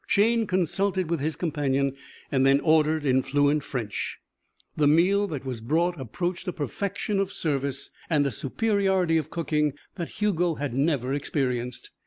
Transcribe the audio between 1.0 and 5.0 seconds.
with his companion and then ordered in fluent French. The